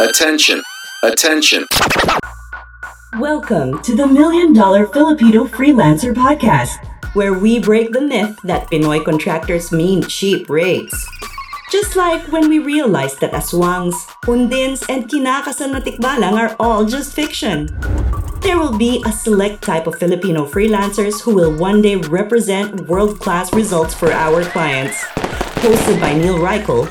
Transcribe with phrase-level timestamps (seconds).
[0.00, 0.60] Attention.
[1.04, 1.66] Attention.
[3.20, 6.82] Welcome to the Million Dollar Filipino Freelancer Podcast,
[7.14, 10.98] where we break the myth that Pinoy contractors mean cheap rates.
[11.70, 13.94] Just like when we realized that aswangs,
[14.26, 17.70] pundins, and kinakasal na tikbalang are all just fiction.
[18.42, 23.54] There will be a select type of Filipino freelancers who will one day represent world-class
[23.54, 24.98] results for our clients.
[25.62, 26.90] Hosted by Neil Reichel,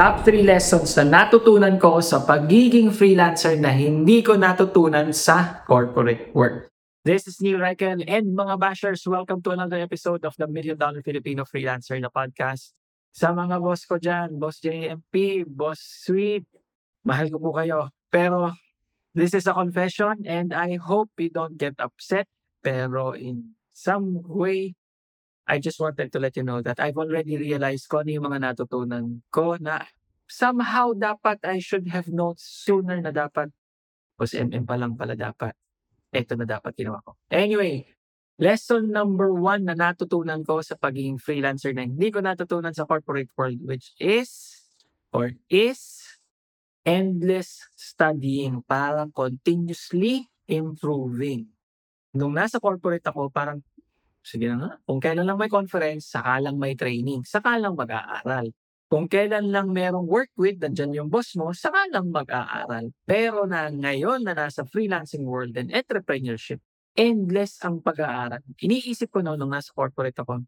[0.00, 6.32] Top 3 lessons na natutunan ko sa pagiging freelancer na hindi ko natutunan sa corporate
[6.32, 6.72] world.
[7.04, 11.04] This is Neil Reichen and mga bashers, welcome to another episode of the Million Dollar
[11.04, 12.72] Filipino Freelancer na podcast.
[13.12, 16.48] Sa mga boss ko dyan, Boss JMP, Boss Sweet,
[17.04, 17.92] mahal ko po kayo.
[18.08, 18.56] Pero
[19.12, 22.24] this is a confession and I hope you don't get upset.
[22.64, 24.79] Pero in some way,
[25.50, 28.38] I just wanted to let you know that I've already realized ko ano yung mga
[28.38, 29.82] natutunan ko na
[30.30, 33.50] somehow dapat I should have known sooner na dapat
[34.14, 35.58] was MM pa lang pala dapat.
[36.14, 37.18] Ito na dapat ginawa ko.
[37.34, 37.82] Anyway,
[38.38, 43.34] lesson number one na natutunan ko sa pagiging freelancer na hindi ko natutunan sa corporate
[43.34, 44.62] world which is
[45.10, 45.98] or is
[46.86, 51.50] endless studying para continuously improving.
[52.14, 53.62] Nung nasa corporate ako, parang
[54.20, 54.70] Sige na nga.
[54.84, 58.52] Kung kailan lang may conference, saka lang may training, saka lang mag-aaral.
[58.90, 62.90] Kung kailan lang merong work with, nandyan yung boss mo, saka lang mag-aaral.
[63.06, 66.58] Pero na ngayon na nasa freelancing world and entrepreneurship,
[66.98, 68.42] endless ang pag-aaral.
[68.58, 70.42] Iniisip ko na nung nasa corporate ako,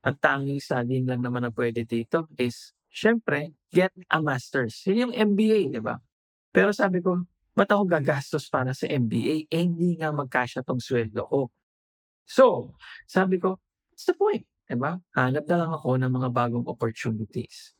[0.00, 4.84] ang tanging studying lang naman na pwede dito is, syempre, get a master's.
[4.84, 5.96] Yun yung MBA, di ba?
[6.52, 7.24] Pero sabi ko,
[7.56, 9.48] ba't ako gagastos para sa MBA?
[9.48, 11.48] Eh, hindi nga magkasya tong sweldo ko.
[12.30, 12.78] So,
[13.10, 13.58] sabi ko,
[13.90, 14.46] what's the point?
[14.70, 15.02] Diba?
[15.18, 17.74] Hanap na lang ako ng mga bagong opportunities.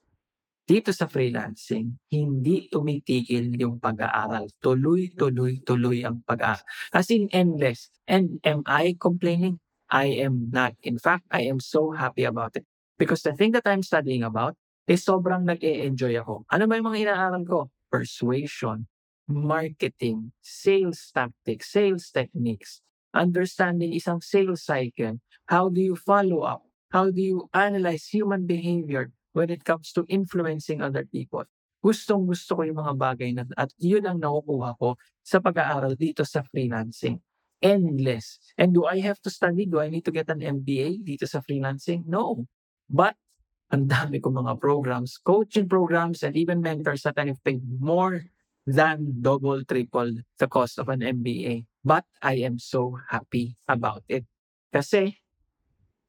[0.67, 4.51] Dito sa freelancing, hindi tumitigil yung pag-aaral.
[4.59, 6.67] Tuloy, tuloy, tuloy ang pag-aaral.
[6.91, 7.95] As in endless.
[8.11, 9.63] And am I complaining?
[9.87, 10.75] I am not.
[10.83, 12.67] In fact, I am so happy about it.
[12.99, 14.59] Because the thing that I'm studying about
[14.91, 16.43] is sobrang nag-e-enjoy ako.
[16.51, 17.71] Ano ba yung mga inaaral ko?
[17.87, 18.91] Persuasion,
[19.31, 22.83] marketing, sales tactics, sales techniques,
[23.15, 25.19] understanding isang sales cycle.
[25.51, 26.63] How do you follow up?
[26.91, 31.47] How do you analyze human behavior when it comes to influencing other people?
[31.81, 36.27] Gustong gusto ko yung mga bagay na at yun ang nakukuha ko sa pag-aaral dito
[36.29, 37.23] sa freelancing.
[37.63, 38.41] Endless.
[38.57, 39.65] And do I have to study?
[39.65, 42.05] Do I need to get an MBA dito sa freelancing?
[42.05, 42.45] No.
[42.91, 43.17] But
[43.71, 48.27] ang dami ko mga programs, coaching programs, and even mentors that I've paid more
[48.71, 51.67] than double, triple the cost of an MBA.
[51.83, 54.25] But I am so happy about it.
[54.71, 55.19] Kasi,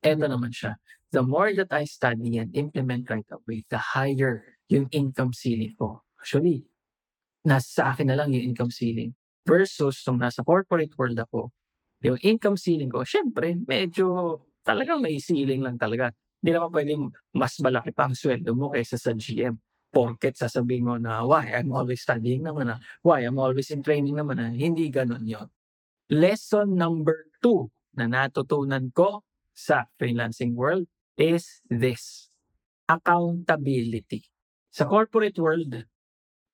[0.06, 0.78] eto naman siya.
[1.12, 6.06] The more that I study and implement right away, the higher yung income ceiling ko.
[6.22, 6.64] Actually,
[7.44, 9.18] nasa sa akin na lang yung income ceiling.
[9.44, 11.50] Versus nung nasa corporate world ako,
[12.06, 16.14] yung income ceiling ko, syempre, medyo talagang may ceiling lang talaga.
[16.40, 19.58] Hindi naman pwedeng mas malaki pa ang sweldo mo kaysa sa GM
[19.92, 24.16] porket sasabihin mo na, why, I'm always studying naman na, why, I'm always in training
[24.16, 25.52] naman na, hindi ganun yon.
[26.08, 30.88] Lesson number two na natutunan ko sa freelancing world
[31.20, 32.32] is this,
[32.88, 34.24] accountability.
[34.72, 35.84] Sa corporate world,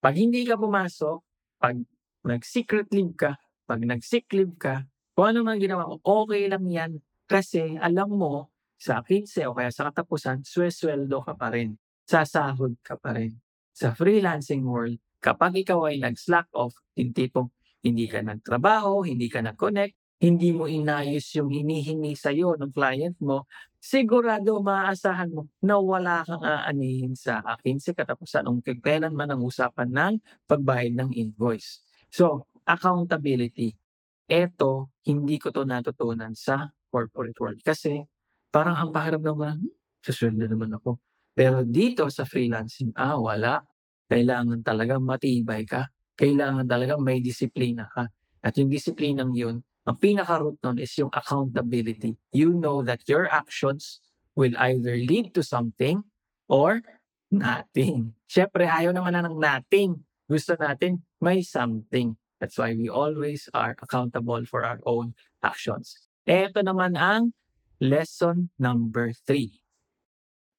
[0.01, 1.21] pag hindi ka pumasok,
[1.61, 1.77] pag
[2.25, 3.37] nag-secret leave ka,
[3.69, 6.91] pag nag-sick leave ka, kung ano man ginawa mo, okay lang yan.
[7.29, 12.95] Kasi alam mo, sa 15 o kaya sa katapusan, sweldo ka pa rin sasahod ka
[12.95, 13.35] pa rin.
[13.75, 17.51] Sa freelancing world, kapag ikaw ay nag-slack off, yung tipong
[17.83, 23.45] hindi ka nagtrabaho, hindi ka nag-connect, hindi mo inayos yung hinihingi sa'yo ng client mo,
[23.77, 29.45] sigurado maaasahan mo na wala kang aanihin sa akin sa katapusan kung kailan man ang
[29.45, 30.13] usapan ng
[30.49, 31.85] pagbayad ng invoice.
[32.09, 33.77] So, accountability.
[34.25, 38.03] Eto, hindi ko to natutunan sa corporate world kasi
[38.49, 39.69] parang ang pakiram naman,
[40.01, 40.97] susunod na naman ako.
[41.37, 43.61] Pero dito sa freelancing, ah, wala.
[44.09, 45.85] Kailangan talaga matibay ka.
[46.17, 48.09] Kailangan talaga may disiplina ka.
[48.41, 52.17] At yung disiplinang yun, ang pinaka-root nun is yung accountability.
[52.33, 54.01] You know that your actions
[54.33, 56.01] will either lead to something
[56.49, 56.81] or
[57.29, 58.17] nothing.
[58.25, 60.01] Siyempre, ayaw naman na ng nothing.
[60.25, 62.17] Gusto natin may something.
[62.41, 65.13] That's why we always are accountable for our own
[65.45, 66.09] actions.
[66.25, 67.37] Ito naman ang
[67.77, 69.61] lesson number three.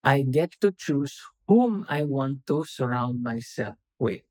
[0.02, 1.18] I get to choose
[1.48, 4.22] whom I want to surround myself with.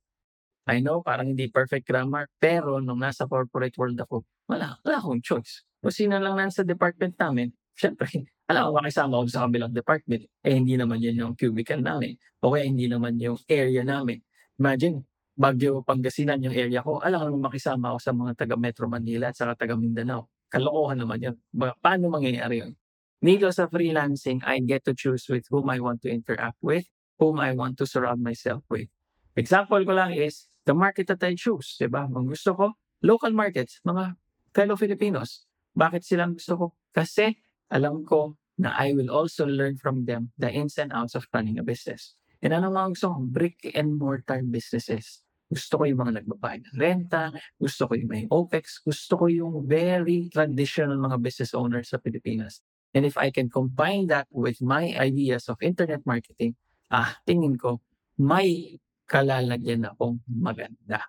[0.68, 5.24] I know parang hindi perfect grammar, pero nung nasa corporate world ako, wala, wala akong
[5.24, 5.64] choice.
[5.80, 8.08] Kung sino lang nasa department namin, syempre,
[8.52, 10.28] alam ko makisama ako sa kabilang department.
[10.44, 12.20] Eh, hindi naman yan yung cubicle namin.
[12.44, 14.20] O kaya hindi naman yung area namin.
[14.60, 15.04] Imagine,
[15.38, 16.98] Baguio, Pangasinan yung area ko.
[17.00, 20.28] Alam ko makisama ako sa mga taga Metro Manila at saka taga Mindanao.
[20.50, 21.36] Kalokohan naman yun.
[21.80, 22.74] Paano mangyayari yun?
[23.18, 26.86] Dito sa freelancing, I get to choose with whom I want to interact with,
[27.18, 28.94] whom I want to surround myself with.
[29.34, 31.82] Example ko lang is, the market that I choose.
[31.82, 32.06] Diba?
[32.06, 32.66] Kung gusto ko,
[33.02, 34.14] local markets, mga
[34.54, 35.50] fellow Filipinos.
[35.74, 36.66] Bakit silang gusto ko?
[36.94, 37.34] Kasi
[37.74, 41.58] alam ko na I will also learn from them the ins and outs of running
[41.58, 42.18] a business.
[42.42, 43.18] And ano mga gusto ko?
[43.26, 45.26] Brick and mortar businesses.
[45.48, 49.64] Gusto ko yung mga nagbabayad ng renta, gusto ko yung may OPEX, gusto ko yung
[49.64, 52.62] very traditional mga business owners sa Pilipinas.
[52.98, 56.58] And if I can combine that with my ideas of internet marketing,
[56.90, 57.78] ah, tingin ko,
[58.18, 61.06] may kalalagyan akong maganda.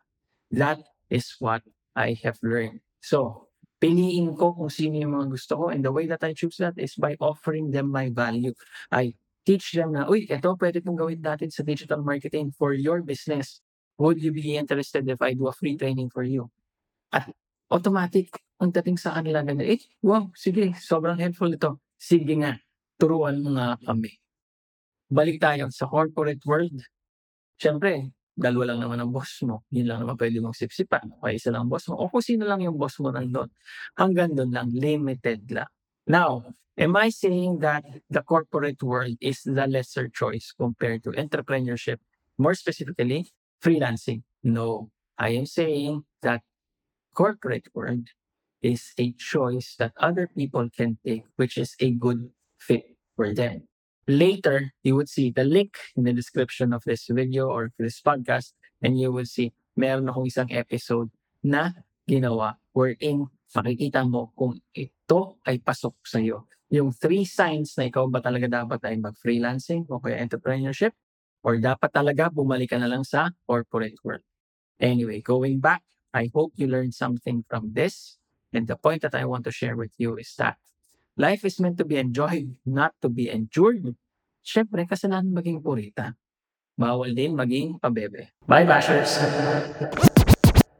[0.52, 1.64] That is what
[1.96, 2.84] I have learned.
[3.00, 3.48] So,
[3.80, 6.76] piliin ko kung sino yung mga gusto ko and the way that I choose that
[6.76, 8.52] is by offering them my value.
[8.92, 9.16] I
[9.48, 13.64] teach them na, uy, ito pwede kong gawin natin sa digital marketing for your business.
[13.96, 16.52] Would you be interested if I do a free training for you?
[17.16, 17.32] At
[17.72, 21.78] automatic, ang dating sa kanila na, eh, wow, sige, sobrang helpful ito.
[21.94, 22.58] Sige nga,
[22.98, 24.18] turuan mo nga kami.
[25.08, 26.82] Balik tayo sa corporate world.
[27.56, 29.66] Siyempre, dalawa lang naman ang boss mo.
[29.70, 31.10] Yun lang naman pwede mong sipsipan.
[31.22, 31.98] O isa lang ang boss mo.
[31.98, 33.50] O kung sino lang yung boss mo nandun.
[33.98, 35.70] Hanggang doon lang, limited lang.
[36.06, 36.46] Now,
[36.78, 41.98] am I saying that the corporate world is the lesser choice compared to entrepreneurship?
[42.38, 44.22] More specifically, freelancing?
[44.42, 44.90] No.
[45.18, 46.46] I am saying that
[47.10, 48.06] corporate world
[48.62, 53.68] is a choice that other people can take, which is a good fit for them.
[54.08, 58.56] Later, you would see the link in the description of this video or this podcast,
[58.80, 61.12] and you will see meron akong isang episode
[61.44, 61.76] na
[62.08, 66.48] ginawa wherein makikita mo kung ito ay pasok sa iyo.
[66.72, 70.92] Yung three signs na ikaw ba talaga dapat ay mag-freelancing o kaya entrepreneurship
[71.44, 74.24] or dapat talaga bumalik ka na lang sa corporate world.
[74.80, 78.20] Anyway, going back, I hope you learned something from this.
[78.52, 80.56] And the point that I want to share with you is that
[81.20, 83.92] life is meant to be enjoyed, not to be endured.
[84.40, 86.16] Siyempre, kasalanan maging purita.
[86.78, 88.32] Bawal din maging pabebe.
[88.48, 89.20] Bye, bashers!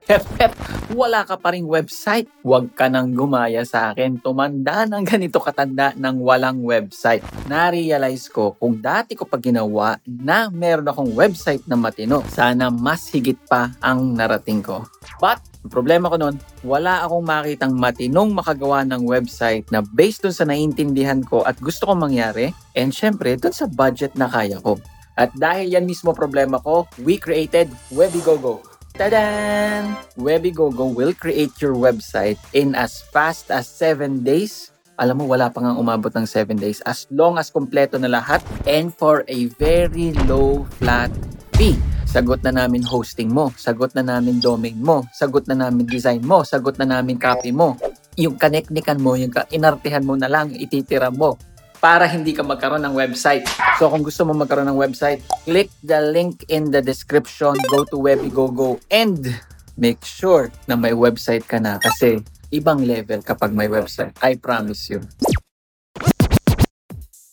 [0.08, 0.56] Hep,
[0.96, 2.32] wala ka pa ring website.
[2.40, 4.16] Huwag ka nang gumaya sa akin.
[4.16, 7.20] Tumanda ng ganito katanda ng walang website.
[7.44, 12.24] Na-realize ko kung dati ko pa ginawa na meron akong website na matino.
[12.32, 14.88] Sana mas higit pa ang narating ko.
[15.20, 20.30] But, ang problema ko nun, wala akong makitang matinong makagawa ng website na based dun
[20.30, 22.54] sa naiintindihan ko at gusto kong mangyari.
[22.78, 24.78] And syempre, dun sa budget na kaya ko.
[25.18, 28.62] At dahil yan mismo problema ko, we created Webigogo.
[28.94, 29.98] Tadan!
[30.14, 34.70] Webigogo will create your website in as fast as 7 days.
[34.98, 36.78] Alam mo, wala pa nga umabot ng 7 days.
[36.86, 41.10] As long as kompleto na lahat and for a very low flat
[41.58, 41.78] fee.
[42.08, 46.40] Sagot na namin hosting mo, sagot na namin domain mo, sagot na namin design mo,
[46.40, 47.76] sagot na namin copy mo.
[48.16, 51.36] Yung kaneknikan mo, yung inartihan mo na lang, ititira mo
[51.84, 53.44] para hindi ka magkaroon ng website.
[53.76, 58.00] So kung gusto mo magkaroon ng website, click the link in the description, go to
[58.00, 59.28] Webigogo, and
[59.76, 64.16] make sure na may website ka na kasi ibang level kapag may website.
[64.24, 65.04] I promise you.